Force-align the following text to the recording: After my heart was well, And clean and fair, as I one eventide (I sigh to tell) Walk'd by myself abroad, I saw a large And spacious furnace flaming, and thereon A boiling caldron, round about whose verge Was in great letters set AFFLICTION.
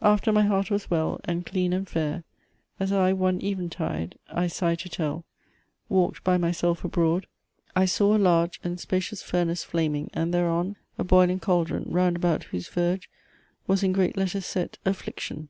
After 0.00 0.30
my 0.30 0.42
heart 0.44 0.70
was 0.70 0.88
well, 0.88 1.20
And 1.24 1.44
clean 1.44 1.72
and 1.72 1.88
fair, 1.88 2.22
as 2.78 2.92
I 2.92 3.12
one 3.12 3.40
eventide 3.42 4.16
(I 4.30 4.46
sigh 4.46 4.76
to 4.76 4.88
tell) 4.88 5.24
Walk'd 5.88 6.22
by 6.22 6.38
myself 6.38 6.84
abroad, 6.84 7.26
I 7.74 7.84
saw 7.84 8.16
a 8.16 8.16
large 8.18 8.60
And 8.62 8.78
spacious 8.78 9.20
furnace 9.20 9.64
flaming, 9.64 10.10
and 10.14 10.32
thereon 10.32 10.76
A 10.96 11.02
boiling 11.02 11.40
caldron, 11.40 11.86
round 11.90 12.14
about 12.14 12.44
whose 12.44 12.68
verge 12.68 13.10
Was 13.66 13.82
in 13.82 13.92
great 13.92 14.16
letters 14.16 14.46
set 14.46 14.78
AFFLICTION. 14.86 15.48